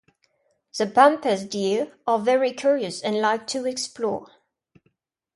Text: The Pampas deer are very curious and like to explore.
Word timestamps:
The 0.79 0.87
Pampas 0.87 1.43
deer 1.45 1.93
are 2.07 2.17
very 2.17 2.53
curious 2.53 3.01
and 3.01 3.17
like 3.21 3.45
to 3.45 3.67
explore. 3.67 4.31